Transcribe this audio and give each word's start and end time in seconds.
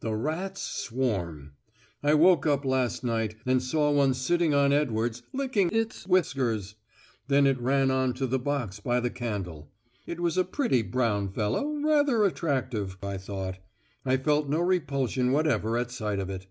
The 0.00 0.14
rats 0.14 0.62
swarm. 0.62 1.52
I 2.02 2.14
woke 2.14 2.46
up 2.46 2.64
last 2.64 3.04
night, 3.04 3.34
and 3.44 3.62
saw 3.62 3.90
one 3.90 4.14
sitting 4.14 4.54
on 4.54 4.72
Edwards, 4.72 5.22
licking 5.34 5.68
its 5.72 6.06
whiskers. 6.06 6.76
Then 7.26 7.46
it 7.46 7.60
ran 7.60 7.90
on 7.90 8.14
to 8.14 8.26
the 8.26 8.38
box 8.38 8.80
by 8.80 8.98
the 8.98 9.10
candle. 9.10 9.70
It 10.06 10.20
was 10.20 10.38
a 10.38 10.42
pretty 10.44 10.80
brown 10.80 11.28
fellow, 11.28 11.70
rather 11.84 12.24
attractive, 12.24 12.96
I 13.02 13.18
thought. 13.18 13.58
I 14.06 14.16
felt 14.16 14.48
no 14.48 14.60
repulsion 14.60 15.32
whatever 15.32 15.76
at 15.76 15.90
sight 15.90 16.18
of 16.18 16.30
it.... 16.30 16.46